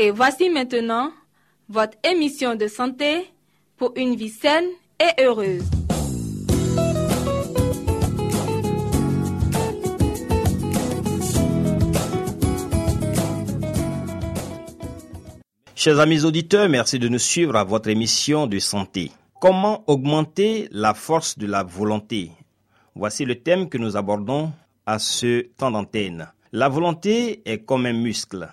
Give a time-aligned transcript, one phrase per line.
[0.00, 1.10] Et voici maintenant
[1.68, 3.28] votre émission de santé
[3.76, 4.68] pour une vie saine
[5.00, 5.64] et heureuse.
[15.74, 19.10] Chers amis auditeurs, merci de nous suivre à votre émission de santé.
[19.40, 22.30] Comment augmenter la force de la volonté?
[22.94, 24.52] Voici le thème que nous abordons
[24.86, 26.28] à ce temps d'antenne.
[26.52, 28.48] La volonté est comme un muscle.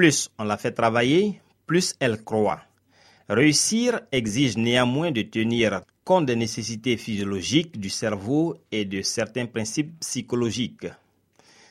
[0.00, 2.62] Plus on la fait travailler, plus elle croît.
[3.28, 10.00] Réussir exige néanmoins de tenir compte des nécessités physiologiques du cerveau et de certains principes
[10.00, 10.86] psychologiques.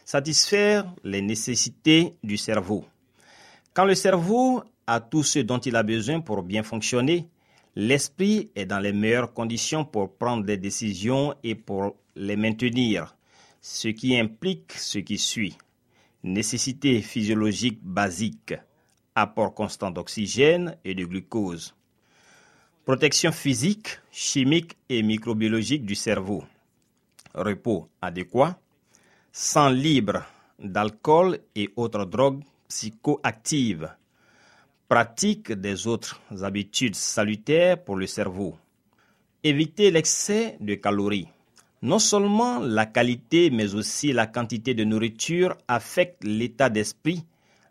[0.05, 2.85] Satisfaire les nécessités du cerveau.
[3.73, 7.27] Quand le cerveau a tout ce dont il a besoin pour bien fonctionner,
[7.75, 13.15] l'esprit est dans les meilleures conditions pour prendre des décisions et pour les maintenir,
[13.59, 15.57] ce qui implique ce qui suit.
[16.23, 18.53] Nécessité physiologique basique,
[19.15, 21.73] apport constant d'oxygène et de glucose.
[22.83, 26.43] Protection physique, chimique et microbiologique du cerveau.
[27.33, 28.59] Repos adéquat.
[29.31, 30.25] Sang libre
[30.59, 33.89] d'alcool et autres drogues psychoactives.
[34.89, 38.57] Pratique des autres habitudes salutaires pour le cerveau.
[39.41, 41.29] Éviter l'excès de calories.
[41.81, 47.23] Non seulement la qualité mais aussi la quantité de nourriture affectent l'état d'esprit,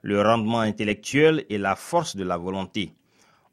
[0.02, 2.92] le rendement intellectuel et la force de la volonté.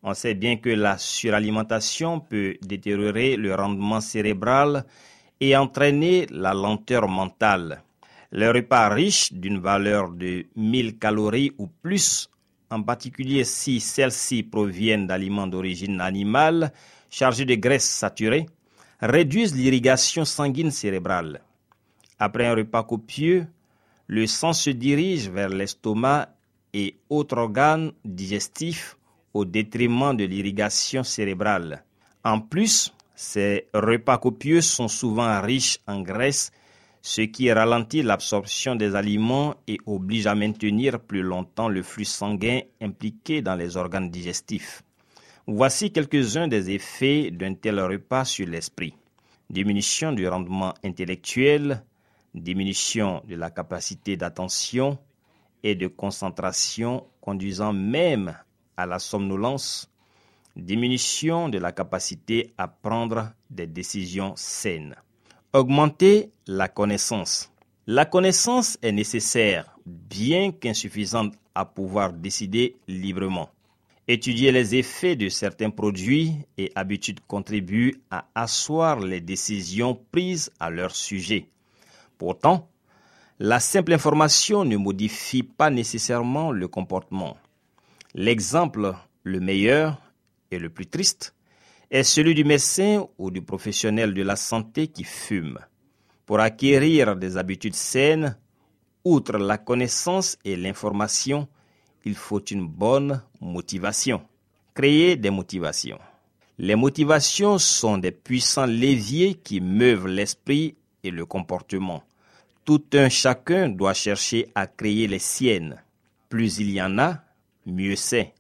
[0.02, 4.86] On sait bien que la suralimentation peut détériorer le rendement cérébral
[5.42, 7.82] et entraîner la lenteur mentale.
[8.32, 12.30] Les repas riches d'une valeur de 1000 calories ou plus,
[12.70, 16.72] en particulier si celles-ci proviennent d'aliments d'origine animale
[17.10, 18.46] chargés de graisses saturées,
[19.02, 21.42] réduisent l'irrigation sanguine cérébrale.
[22.20, 23.48] Après un repas copieux,
[24.08, 26.30] le sang se dirige vers l'estomac
[26.74, 28.98] et autres organes digestifs
[29.34, 31.84] au détriment de l'irrigation cérébrale.
[32.24, 36.52] En plus, ces repas copieux sont souvent riches en graisse,
[37.02, 42.62] ce qui ralentit l'absorption des aliments et oblige à maintenir plus longtemps le flux sanguin
[42.82, 44.85] impliqué dans les organes digestifs.
[45.48, 48.96] Voici quelques-uns des effets d'un tel repas sur l'esprit.
[49.52, 51.84] Diminution du rendement intellectuel,
[52.34, 54.98] diminution de la capacité d'attention
[55.62, 58.36] et de concentration conduisant même
[58.76, 59.88] à la somnolence,
[60.56, 64.96] diminution de la capacité à prendre des décisions saines.
[65.54, 67.52] Augmenter la connaissance.
[67.86, 73.52] La connaissance est nécessaire, bien qu'insuffisante à pouvoir décider librement.
[74.08, 80.70] Étudier les effets de certains produits et habitudes contribue à asseoir les décisions prises à
[80.70, 81.50] leur sujet.
[82.20, 82.70] Pourtant,
[83.40, 87.36] la simple information ne modifie pas nécessairement le comportement.
[88.14, 90.00] L'exemple le meilleur
[90.52, 91.34] et le plus triste
[91.90, 95.58] est celui du médecin ou du professionnel de la santé qui fume.
[96.28, 98.38] Pour acquérir des habitudes saines,
[99.04, 101.48] outre la connaissance et l'information,
[102.06, 104.22] il faut une bonne motivation.
[104.74, 106.00] Créer des motivations.
[106.58, 112.04] Les motivations sont des puissants leviers qui meuvent l'esprit et le comportement.
[112.64, 115.82] Tout un chacun doit chercher à créer les siennes.
[116.30, 117.24] Plus il y en a,
[117.66, 118.34] mieux c'est.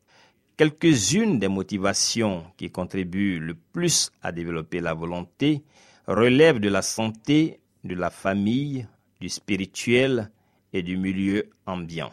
[0.57, 5.63] Quelques-unes des motivations qui contribuent le plus à développer la volonté
[6.07, 8.87] relèvent de la santé, de la famille,
[9.19, 10.31] du spirituel
[10.71, 12.11] et du milieu ambiant.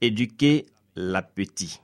[0.00, 0.66] Éduquer
[0.96, 1.80] l'appétit.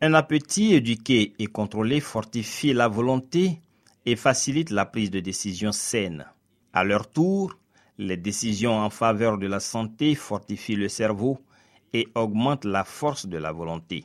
[0.00, 3.60] Un appétit éduqué et contrôlé fortifie la volonté
[4.04, 6.26] et facilite la prise de décisions saines.
[6.72, 7.54] À leur tour,
[7.98, 11.38] les décisions en faveur de la santé fortifient le cerveau
[11.92, 14.04] et augmentent la force de la volonté.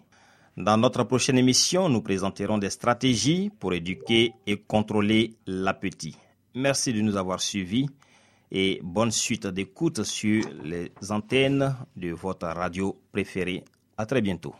[0.55, 6.17] Dans notre prochaine émission, nous présenterons des stratégies pour éduquer et contrôler l'appétit.
[6.55, 7.87] Merci de nous avoir suivis
[8.51, 13.63] et bonne suite d'écoute sur les antennes de votre radio préférée.
[13.97, 14.53] À très bientôt.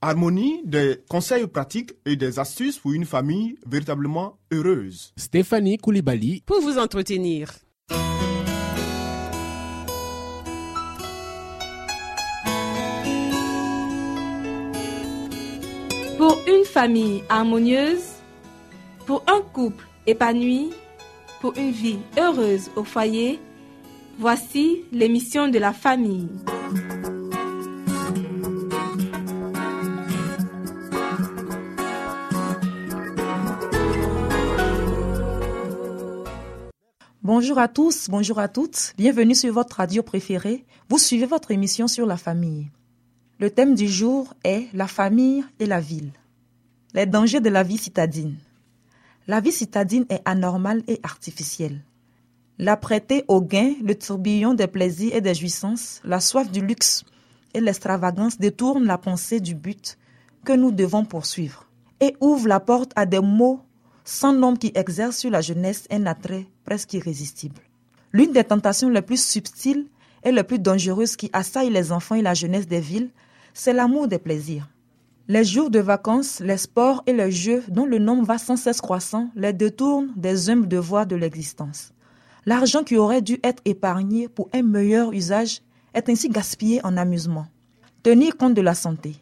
[0.00, 5.12] Harmonie, des conseils pratiques et des astuces pour une famille véritablement heureuse.
[5.18, 7.52] Stéphanie Koulibaly pour vous entretenir.
[16.16, 18.14] Pour une famille harmonieuse,
[19.04, 20.70] pour un couple épanoui,
[21.42, 23.38] pour une vie heureuse au foyer,
[24.18, 26.30] voici l'émission de la famille.
[37.22, 40.64] Bonjour à tous, bonjour à toutes, bienvenue sur votre radio préférée.
[40.88, 42.70] Vous suivez votre émission sur la famille.
[43.38, 46.12] Le thème du jour est la famille et la ville.
[46.94, 48.38] Les dangers de la vie citadine.
[49.30, 51.84] La vie citadine est anormale et artificielle.
[52.58, 57.04] La prêter au gain, le tourbillon des plaisirs et des jouissances, la soif du luxe
[57.52, 59.98] et l'extravagance détournent la pensée du but
[60.46, 61.66] que nous devons poursuivre
[62.00, 63.60] et ouvrent la porte à des maux
[64.02, 67.60] sans nombre qui exercent sur la jeunesse un attrait presque irrésistible.
[68.14, 69.88] L'une des tentations les plus subtiles
[70.24, 73.10] et les plus dangereuses qui assaillent les enfants et la jeunesse des villes,
[73.52, 74.70] c'est l'amour des plaisirs.
[75.28, 78.80] Les jours de vacances, les sports et les jeux dont le nombre va sans cesse
[78.80, 81.92] croissant les détournent des humbles devoirs de l'existence.
[82.46, 85.60] L'argent qui aurait dû être épargné pour un meilleur usage
[85.94, 87.46] est ainsi gaspillé en amusement.
[88.02, 89.16] Tenir compte de la santé.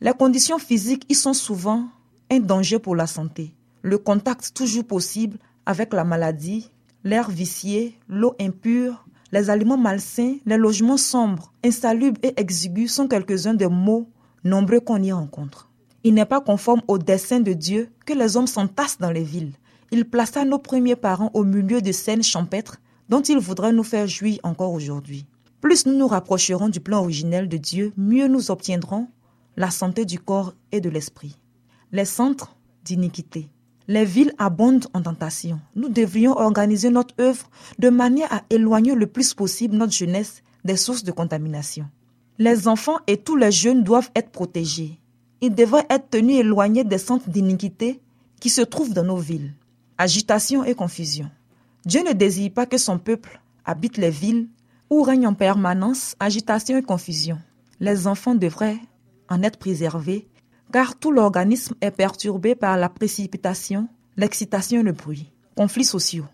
[0.00, 1.86] Les conditions physiques y sont souvent
[2.30, 3.54] un danger pour la santé
[3.84, 6.70] le contact toujours possible avec la maladie,
[7.04, 13.52] l'air vicié, l'eau impure, les aliments malsains, les logements sombres, insalubres et exigus sont quelques-uns
[13.52, 14.08] des mots
[14.44, 15.70] nombreux qu'on y rencontre.
[16.04, 19.52] Il n'est pas conforme au dessein de Dieu que les hommes s'entassent dans les villes.
[19.90, 24.06] Il plaça nos premiers parents au milieu de scènes champêtres dont il voudrait nous faire
[24.06, 25.26] jouir encore aujourd'hui.
[25.60, 29.08] Plus nous nous rapprocherons du plan originel de Dieu, mieux nous obtiendrons
[29.56, 31.38] la santé du corps et de l'esprit.
[31.92, 33.48] Les centres d'iniquité.
[33.86, 35.60] Les villes abondent en tentation.
[35.74, 37.48] Nous devrions organiser notre œuvre
[37.78, 41.86] de manière à éloigner le plus possible notre jeunesse des sources de contamination.
[42.38, 44.98] Les enfants et tous les jeunes doivent être protégés.
[45.40, 48.00] Ils devraient être tenus éloignés des centres d'iniquité
[48.40, 49.54] qui se trouvent dans nos villes.
[49.98, 51.30] Agitation et confusion.
[51.86, 54.48] Dieu ne désire pas que son peuple habite les villes
[54.90, 57.38] où règne en permanence agitation et confusion.
[57.78, 58.80] Les enfants devraient
[59.28, 60.26] en être préservés
[60.72, 63.86] car tout l'organisme est perturbé par la précipitation,
[64.16, 65.30] l'excitation et le bruit.
[65.56, 66.26] Conflits sociaux.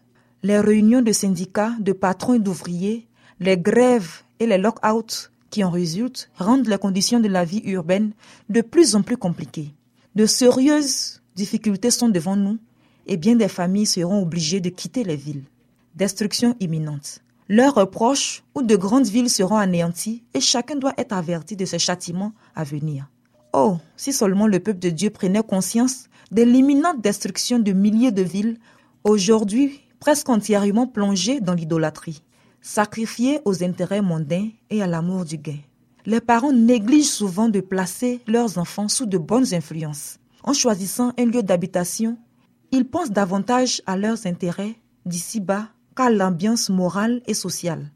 [0.42, 3.06] Les réunions de syndicats, de patrons et d'ouvriers,
[3.38, 8.12] les grèves et les lock-outs qui en résultent rendent les conditions de la vie urbaine
[8.48, 9.74] de plus en plus compliquées.
[10.14, 12.58] De sérieuses difficultés sont devant nous
[13.06, 15.44] et bien des familles seront obligées de quitter les villes.
[15.96, 17.20] Destruction imminente.
[17.48, 21.78] Leurs proches ou de grandes villes seront anéanties et chacun doit être averti de ce
[21.78, 23.10] châtiment à venir.
[23.52, 28.22] Oh, si seulement le peuple de Dieu prenait conscience de l'imminente destruction de milliers de
[28.22, 28.58] villes,
[29.02, 32.22] aujourd'hui presque entièrement plongées dans l'idolâtrie,
[32.60, 35.58] sacrifiées aux intérêts mondains et à l'amour du gain.
[36.06, 40.18] Les parents négligent souvent de placer leurs enfants sous de bonnes influences.
[40.42, 42.16] En choisissant un lieu d'habitation,
[42.72, 44.74] ils pensent davantage à leurs intérêts
[45.04, 47.90] d'ici-bas qu'à l'ambiance morale et sociale.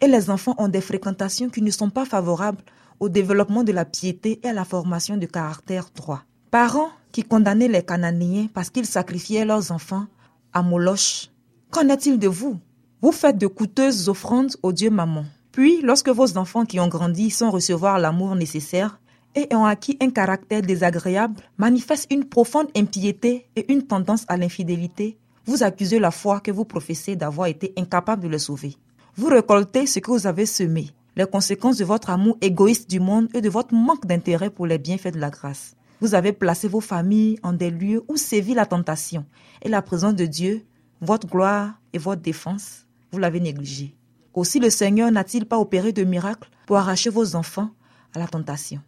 [0.00, 2.62] Et les enfants ont des fréquentations qui ne sont pas favorables
[3.00, 6.22] au développement de la piété et à la formation de caractère droit.
[6.50, 10.06] Parents qui condamnaient les Cananéens parce qu'ils sacrifiaient leurs enfants
[10.52, 11.30] à Moloch.
[11.70, 12.58] Qu'en est-il de vous?
[13.02, 15.26] Vous faites de coûteuses offrandes au Dieu Maman.
[15.52, 18.98] Puis, lorsque vos enfants qui ont grandi sans recevoir l'amour nécessaire
[19.34, 25.18] et ont acquis un caractère désagréable, manifestent une profonde impiété et une tendance à l'infidélité,
[25.44, 28.76] vous accusez la foi que vous professez d'avoir été incapable de le sauver.
[29.14, 33.28] Vous récoltez ce que vous avez semé les conséquences de votre amour égoïste du monde
[33.34, 35.74] et de votre manque d'intérêt pour les bienfaits de la grâce.
[36.00, 39.24] Vous avez placé vos familles en des lieux où sévit la tentation
[39.62, 40.64] et la présence de Dieu,
[41.00, 43.94] votre gloire et votre défense, vous l'avez négligé.
[44.34, 47.70] Aussi le Seigneur n'a-t-il pas opéré de miracles pour arracher vos enfants
[48.14, 48.80] à la tentation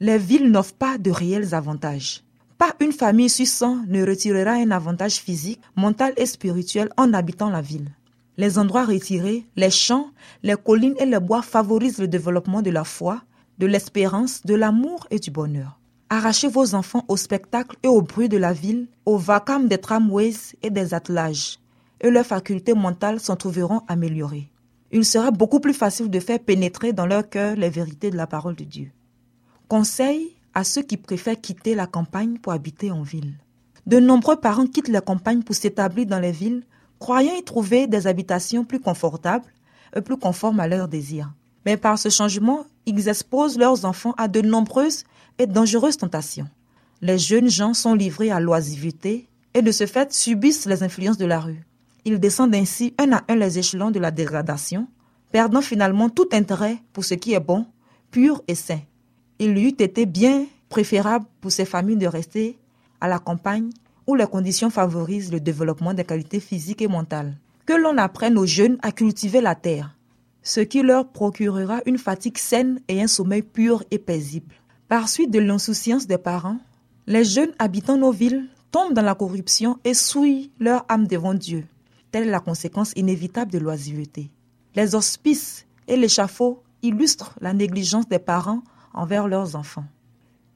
[0.00, 2.22] Les villes n'offrent pas de réels avantages.
[2.58, 7.60] Pas une famille sur ne retirera un avantage physique, mental et spirituel en habitant la
[7.60, 7.90] ville.
[8.38, 10.10] Les endroits retirés, les champs,
[10.42, 13.22] les collines et les bois favorisent le développement de la foi,
[13.58, 15.80] de l'espérance, de l'amour et du bonheur.
[16.08, 20.54] Arrachez vos enfants au spectacle et au bruit de la ville, au vacarme des tramways
[20.62, 21.58] et des attelages.
[22.00, 24.50] Et leurs facultés mentales s'en trouveront améliorées.
[24.92, 28.26] Il sera beaucoup plus facile de faire pénétrer dans leur cœur les vérités de la
[28.26, 28.90] parole de Dieu.
[29.68, 33.34] Conseil à ceux qui préfèrent quitter la campagne pour habiter en ville.
[33.86, 36.64] De nombreux parents quittent la campagne pour s'établir dans les villes,
[36.98, 39.52] croyant y trouver des habitations plus confortables
[39.94, 41.32] et plus conformes à leurs désirs.
[41.66, 45.04] Mais par ce changement, ils exposent leurs enfants à de nombreuses
[45.38, 46.48] et dangereuses tentations.
[47.02, 51.26] Les jeunes gens sont livrés à l'oisiveté et de ce fait subissent les influences de
[51.26, 51.66] la rue.
[52.06, 54.88] Ils descendent ainsi un à un les échelons de la dégradation,
[55.30, 57.66] perdant finalement tout intérêt pour ce qui est bon,
[58.10, 58.80] pur et sain
[59.38, 62.58] il lui eût été bien préférable pour ces familles de rester
[63.00, 63.70] à la campagne
[64.06, 67.36] où les conditions favorisent le développement des qualités physiques et mentales.
[67.66, 69.96] Que l'on apprenne aux jeunes à cultiver la terre,
[70.42, 74.54] ce qui leur procurera une fatigue saine et un sommeil pur et paisible.
[74.88, 76.58] Par suite de l'insouciance des parents,
[77.08, 81.64] les jeunes habitant nos villes tombent dans la corruption et souillent leur âme devant Dieu.
[82.24, 84.30] La conséquence inévitable de l'oisiveté.
[84.74, 88.62] Les hospices et l'échafaud illustrent la négligence des parents
[88.94, 89.84] envers leurs enfants.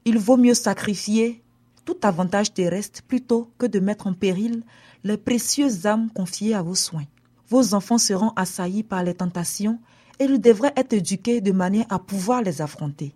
[0.05, 1.43] Il vaut mieux sacrifier
[1.85, 4.63] tout avantage terrestre plutôt que de mettre en péril
[5.03, 7.05] les précieuses âmes confiées à vos soins.
[7.47, 9.79] Vos enfants seront assaillis par les tentations
[10.19, 13.13] et ils devraient être éduqués de manière à pouvoir les affronter.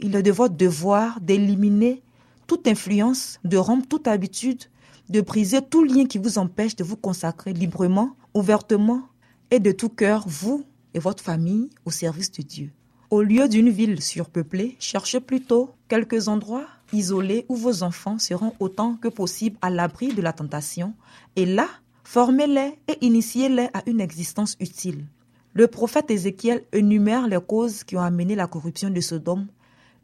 [0.00, 2.02] Il est de votre devoir d'éliminer
[2.46, 4.64] toute influence, de rompre toute habitude,
[5.08, 9.02] de briser tout lien qui vous empêche de vous consacrer librement, ouvertement
[9.50, 12.70] et de tout cœur, vous et votre famille, au service de Dieu.
[13.10, 18.94] Au lieu d'une ville surpeuplée, cherchez plutôt quelques endroits isolés où vos enfants seront autant
[18.96, 20.94] que possible à l'abri de la tentation,
[21.36, 21.68] et là,
[22.04, 25.04] formez-les et initiez-les à une existence utile.
[25.52, 29.46] Le prophète Ézéchiel énumère les causes qui ont amené la corruption de Sodome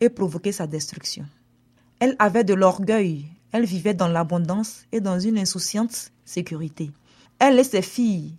[0.00, 1.24] et provoqué sa destruction.
[1.98, 6.90] Elle avait de l'orgueil, elle vivait dans l'abondance et dans une insouciante sécurité.
[7.38, 8.34] Elle et ses filles,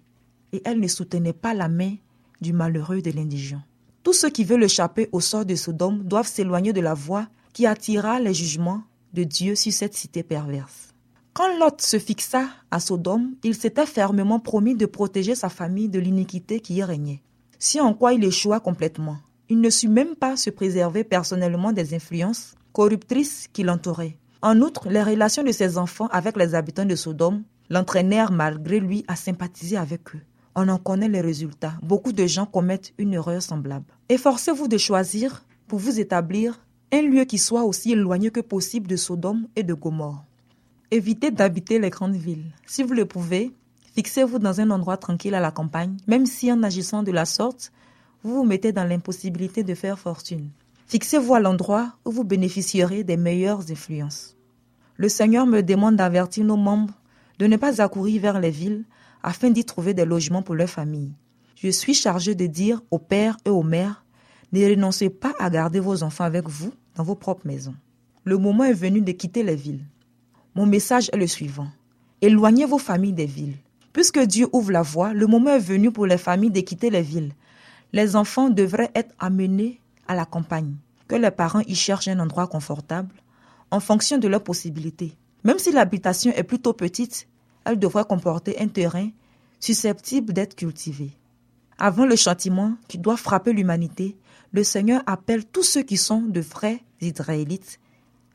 [0.53, 1.95] et elle ne soutenait pas la main
[2.39, 3.61] du malheureux de l'indigent.
[4.03, 7.65] Tous ceux qui veulent échapper au sort de Sodome doivent s'éloigner de la voie qui
[7.65, 10.89] attira les jugements de Dieu sur cette cité perverse.
[11.33, 15.99] Quand Lot se fixa à Sodome, il s'était fermement promis de protéger sa famille de
[15.99, 17.21] l'iniquité qui y régnait.
[17.57, 21.93] Si en quoi il échoua complètement, il ne sut même pas se préserver personnellement des
[21.93, 24.17] influences corruptrices qui l'entouraient.
[24.41, 29.05] En outre, les relations de ses enfants avec les habitants de Sodome l'entraînèrent malgré lui
[29.07, 30.21] à sympathiser avec eux
[30.55, 31.73] on en connaît les résultats.
[31.81, 33.85] Beaucoup de gens commettent une erreur semblable.
[34.09, 38.97] Efforcez-vous de choisir pour vous établir un lieu qui soit aussi éloigné que possible de
[38.97, 40.25] Sodome et de Gomorre.
[40.91, 42.51] Évitez d'habiter les grandes villes.
[42.65, 43.53] Si vous le pouvez,
[43.95, 47.71] fixez-vous dans un endroit tranquille à la campagne, même si en agissant de la sorte,
[48.23, 50.49] vous vous mettez dans l'impossibilité de faire fortune.
[50.91, 54.35] Fixez-vous à l'endroit où vous bénéficierez des meilleures influences.
[54.97, 56.99] Le Seigneur me demande d'avertir nos membres
[57.39, 58.83] de ne pas accourir vers les villes
[59.23, 61.13] afin d'y trouver des logements pour leur famille.
[61.55, 64.03] Je suis chargé de dire aux pères et aux mères,
[64.51, 67.75] ne renoncez pas à garder vos enfants avec vous dans vos propres maisons.
[68.25, 69.85] Le moment est venu de quitter les villes.
[70.55, 71.69] Mon message est le suivant.
[72.19, 73.55] Éloignez vos familles des villes.
[73.93, 77.01] Puisque Dieu ouvre la voie, le moment est venu pour les familles de quitter les
[77.01, 77.31] villes.
[77.93, 79.80] Les enfants devraient être amenés
[80.11, 80.75] à la campagne,
[81.07, 83.15] que les parents y cherchent un endroit confortable,
[83.71, 85.13] en fonction de leurs possibilités.
[85.45, 87.29] Même si l'habitation est plutôt petite,
[87.63, 89.09] elle devrait comporter un terrain
[89.61, 91.11] susceptible d'être cultivé.
[91.77, 94.17] Avant le châtiment qui doit frapper l'humanité,
[94.51, 97.79] le Seigneur appelle tous ceux qui sont de vrais Israélites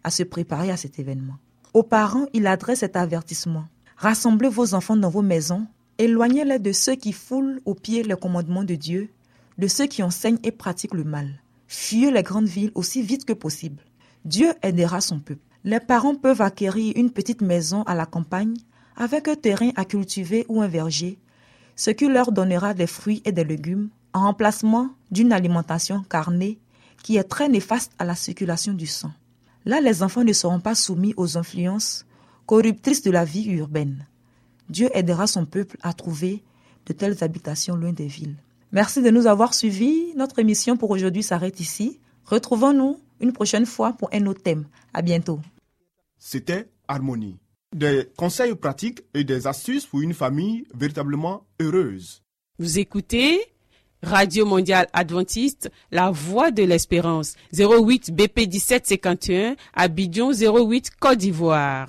[0.03, 1.37] à se préparer à cet événement.
[1.75, 3.67] Aux parents, il adresse cet avertissement.
[3.99, 5.67] Rassemblez vos enfants dans vos maisons,
[5.99, 9.11] éloignez-les de ceux qui foulent aux pieds les commandements de Dieu,
[9.59, 11.43] de ceux qui enseignent et pratiquent le mal.
[11.69, 13.83] Fuyez les grandes villes aussi vite que possible.
[14.25, 15.43] Dieu aidera son peuple.
[15.65, 18.57] Les parents peuvent acquérir une petite maison à la campagne
[18.97, 21.19] avec un terrain à cultiver ou un verger,
[21.75, 26.59] ce qui leur donnera des fruits et des légumes en remplacement d'une alimentation carnée
[27.03, 29.13] qui est très néfaste à la circulation du sang.
[29.65, 32.07] Là, les enfants ne seront pas soumis aux influences
[32.47, 34.07] corruptrices de la vie urbaine.
[34.71, 36.43] Dieu aidera son peuple à trouver
[36.87, 38.37] de telles habitations loin des villes.
[38.77, 40.13] Merci de nous avoir suivis.
[40.17, 41.99] Notre émission pour aujourd'hui s'arrête ici.
[42.27, 44.67] Retrouvons-nous une prochaine fois pour un autre thème.
[44.93, 45.41] À bientôt.
[46.19, 47.39] C'était Harmonie
[47.75, 52.23] des conseils pratiques et des astuces pour une famille véritablement heureuse.
[52.59, 53.41] Vous écoutez
[54.03, 61.89] Radio Mondiale Adventiste, La Voix de l'Espérance, 08 BP 1751, Abidjan 08 Côte d'Ivoire.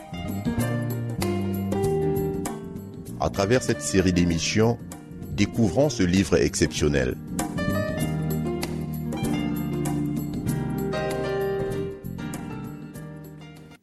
[3.23, 4.79] À travers cette série d'émissions,
[5.33, 7.15] découvrons ce livre exceptionnel.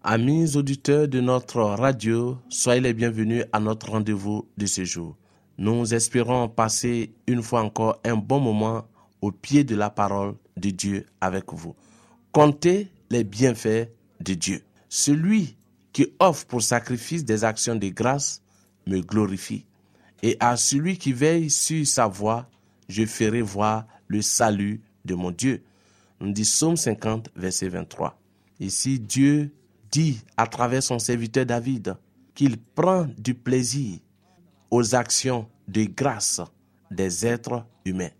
[0.02, 5.16] Amis auditeurs de notre radio, soyez les bienvenus à notre rendez-vous de ce jour.
[5.56, 8.88] Nous espérons passer une fois encore un bon moment
[9.20, 11.76] au pied de la parole de Dieu avec vous.
[12.32, 14.64] Comptez les bienfaits de Dieu.
[14.88, 15.56] Celui
[15.92, 18.42] qui offre pour sacrifice des actions de grâce
[18.88, 19.64] me glorifie.
[20.22, 22.48] Et à celui qui veille sur sa voie,
[22.88, 25.62] je ferai voir le salut de mon Dieu.
[26.20, 28.18] Nous dit Psaume 50, verset 23.
[28.58, 29.52] Ici, Dieu
[29.90, 31.96] dit à travers son serviteur David
[32.34, 33.98] qu'il prend du plaisir
[34.70, 36.40] aux actions de grâce
[36.90, 38.10] des êtres humains.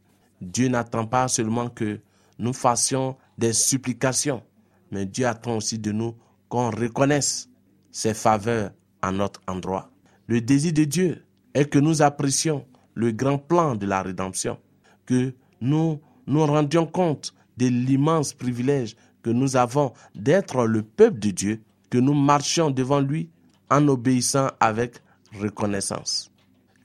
[0.41, 2.01] Dieu n'attend pas seulement que
[2.39, 4.43] nous fassions des supplications,
[4.91, 6.15] mais Dieu attend aussi de nous
[6.49, 7.49] qu'on reconnaisse
[7.91, 8.71] ses faveurs
[9.03, 9.91] à notre endroit.
[10.29, 14.59] Le désir de Dieu est que nous apprécions le grand plan de la rédemption,
[15.07, 21.31] que nous nous rendions compte de l'immense privilège que nous avons d'être le peuple de
[21.31, 23.31] Dieu, que nous marchions devant lui
[23.71, 25.03] en obéissant avec
[25.39, 26.31] reconnaissance.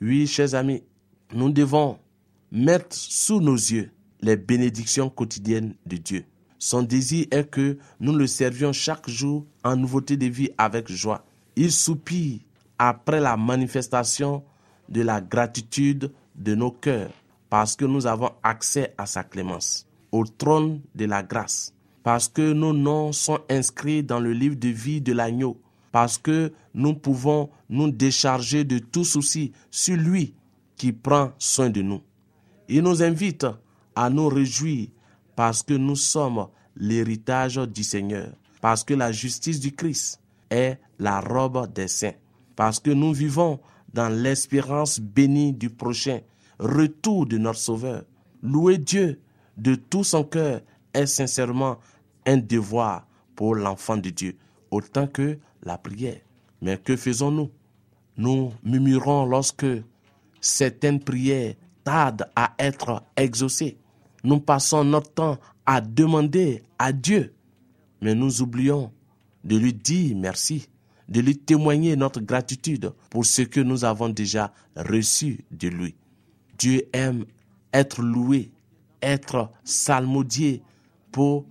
[0.02, 0.84] Oui, chers amis,
[1.34, 2.00] nous devons
[2.52, 6.26] mettre sous nos yeux les bénédictions quotidiennes de Dieu.
[6.60, 11.26] Son désir est que nous le servions chaque jour en nouveauté de vie avec joie.
[11.56, 12.40] Il soupire
[12.78, 14.44] après la manifestation
[14.90, 17.12] de la gratitude de nos cœurs
[17.50, 22.54] parce que nous avons accès à sa clémence, au trône de la grâce parce que
[22.54, 25.60] nos noms sont inscrits dans le livre de vie de l'agneau,
[25.92, 30.36] parce que nous pouvons nous décharger de tout souci sur lui
[30.76, 32.02] qui prend soin de nous.
[32.68, 33.48] Il nous invite
[33.96, 34.90] à nous réjouir
[35.36, 41.22] parce que nous sommes l'héritage du Seigneur, parce que la justice du Christ est la
[41.22, 42.14] robe des saints,
[42.56, 43.60] parce que nous vivons
[43.94, 46.20] dans l'espérance bénie du prochain
[46.60, 48.04] retour de notre Sauveur.
[48.42, 49.22] Louer Dieu
[49.58, 50.62] de tout son cœur
[50.94, 51.78] est sincèrement
[52.26, 54.38] un devoir pour l'enfant de Dieu,
[54.72, 56.20] autant que la prière.
[56.62, 57.50] Mais que faisons-nous?
[58.18, 59.66] Nous murmurons lorsque
[60.40, 63.78] certaines prières tardent à être exaucées.
[64.24, 67.34] Nous passons notre temps à demander à Dieu,
[68.02, 68.92] mais nous oublions
[69.44, 70.68] de lui dire merci,
[71.10, 75.96] de lui témoigner notre gratitude pour ce que nous avons déjà reçu de lui.
[76.58, 77.26] Dieu aime
[77.74, 78.52] être loué,
[79.02, 80.62] être salmodié
[81.12, 81.46] pour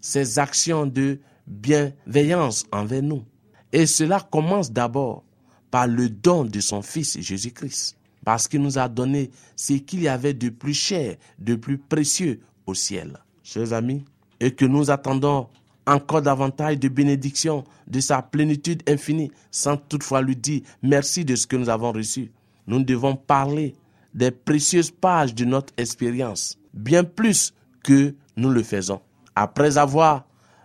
[0.00, 3.24] ses actions de bienveillance envers nous.
[3.72, 5.24] Et cela commence d'abord
[5.70, 10.08] par le don de son Fils Jésus-Christ, parce qu'il nous a donné ce qu'il y
[10.08, 13.18] avait de plus cher, de plus précieux au ciel.
[13.42, 14.04] Chers amis,
[14.40, 15.48] et que nous attendons
[15.86, 21.46] encore davantage de bénédictions de sa plénitude infinie, sans toutefois lui dire merci de ce
[21.46, 22.32] que nous avons reçu.
[22.66, 23.74] Nous devons parler
[24.14, 29.00] des précieuses pages de notre expérience, bien plus que nous le faisons
[29.36, 30.24] après avoir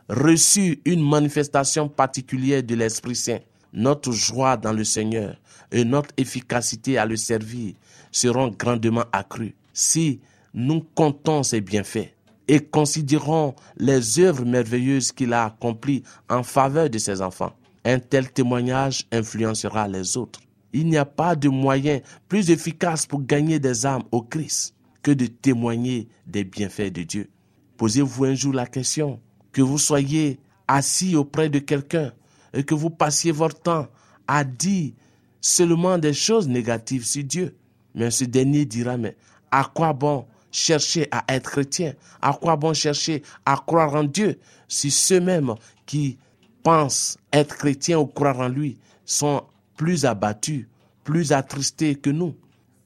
[0.10, 3.40] reçu une manifestation particulière de l'Esprit Saint,
[3.74, 5.36] notre joie dans le Seigneur
[5.72, 7.76] et notre efficacité à le servir
[8.12, 10.20] seront grandement accrues si
[10.54, 12.14] nous comptons ses bienfaits
[12.52, 17.54] et considérons les œuvres merveilleuses qu'il a accomplies en faveur de ses enfants.
[17.86, 20.42] Un tel témoignage influencera les autres.
[20.74, 25.12] Il n'y a pas de moyen plus efficace pour gagner des âmes au Christ que
[25.12, 27.30] de témoigner des bienfaits de Dieu.
[27.78, 29.22] Posez-vous un jour la question,
[29.54, 30.38] que vous soyez
[30.68, 32.12] assis auprès de quelqu'un
[32.54, 33.88] et que vous passiez votre temps
[34.28, 34.92] à dire
[35.40, 37.56] seulement des choses négatives sur Dieu.
[37.96, 39.16] Mais ce dernier dira, mais
[39.52, 44.40] à quoi bon chercher à être chrétien À quoi bon chercher à croire en Dieu
[44.68, 46.18] si ceux-mêmes qui
[46.64, 49.44] pensent être chrétiens ou croire en lui sont
[49.78, 50.68] plus abattus,
[51.04, 52.36] plus attristés que nous?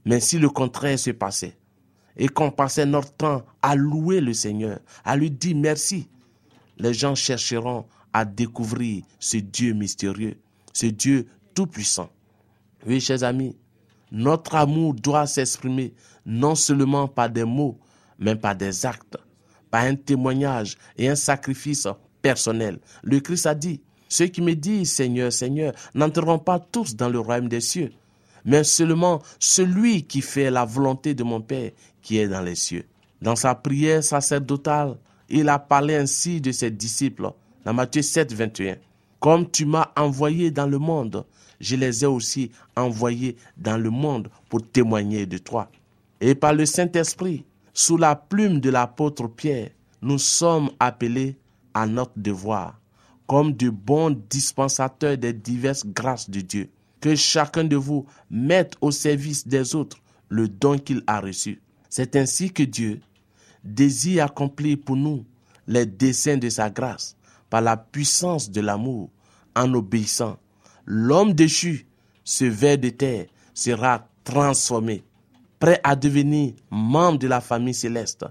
[0.05, 1.57] Mais si le contraire se passait,
[2.17, 6.07] et qu'on passait notre temps à louer le Seigneur, à lui dire merci,
[6.77, 10.37] les gens chercheront à découvrir ce Dieu mystérieux,
[10.73, 12.09] ce Dieu tout-puissant.
[12.87, 13.55] Oui, chers amis,
[14.11, 15.93] notre amour doit s'exprimer
[16.25, 17.77] non seulement par des mots,
[18.19, 19.17] mais par des actes,
[19.69, 21.87] par un témoignage et un sacrifice
[22.21, 22.79] personnel.
[23.03, 27.19] Le Christ a dit, ceux qui me disent Seigneur, Seigneur, n'entreront pas tous dans le
[27.19, 27.91] royaume des cieux,
[28.45, 32.85] mais seulement celui qui fait la volonté de mon Père qui est dans les cieux.
[33.21, 34.97] Dans sa prière sacerdotale,
[35.29, 37.31] il a parlé ainsi de ses disciples
[37.65, 38.75] dans Matthieu 7, 21.
[39.19, 41.25] Comme tu m'as envoyé dans le monde,
[41.59, 45.69] je les ai aussi envoyés dans le monde pour témoigner de toi.
[46.27, 49.69] Et par le Saint-Esprit, sous la plume de l'apôtre Pierre,
[50.01, 51.37] nous sommes appelés
[51.75, 52.81] à notre devoir,
[53.27, 56.71] comme de bons dispensateurs des diverses grâces de Dieu.
[56.99, 59.97] Que chacun de vous mette au service des autres
[60.29, 61.61] le don qu'il a reçu.
[61.91, 63.01] C'est ainsi que Dieu
[63.63, 65.27] désire accomplir pour nous
[65.67, 67.15] les desseins de sa grâce
[67.51, 69.11] par la puissance de l'amour
[69.55, 70.39] en obéissant.
[70.87, 71.85] L'homme déchu,
[72.23, 75.03] ce ver de terre, sera transformé,
[75.65, 78.23] prêt à devenir membre de la famille céleste,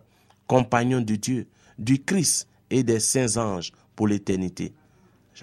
[0.46, 4.72] compagnon de Dieu, du Christ et des saints anges pour l'éternité.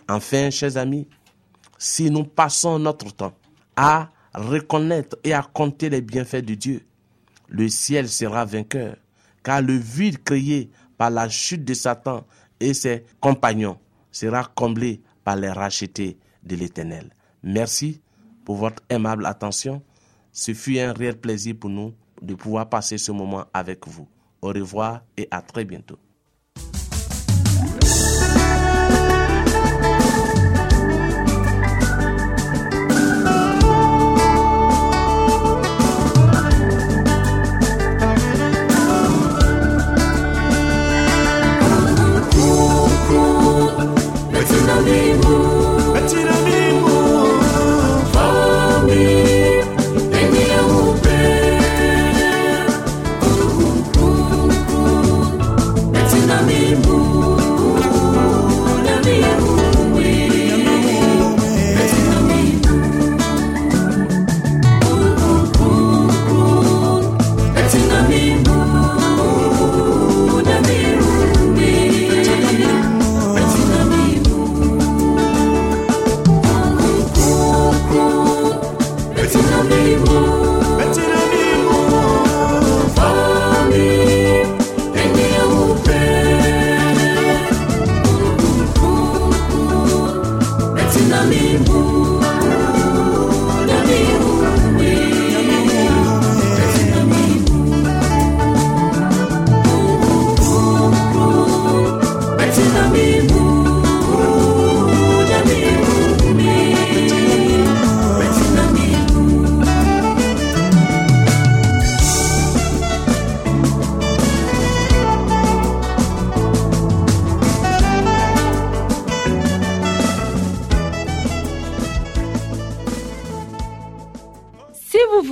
[0.07, 1.05] Enfin, chers amis,
[1.77, 3.33] si nous passons notre temps
[3.75, 6.81] à reconnaître et à compter les bienfaits de Dieu,
[7.49, 8.95] le ciel sera vainqueur,
[9.43, 12.25] car le vide créé par la chute de Satan
[12.61, 13.77] et ses compagnons
[14.13, 17.09] sera comblé par les rachetés de l'Éternel.
[17.43, 17.99] Merci
[18.45, 19.81] pour votre aimable attention.
[20.31, 24.07] Ce fut un réel plaisir pour nous de pouvoir passer ce moment avec vous.
[24.41, 25.99] Au revoir et à très bientôt.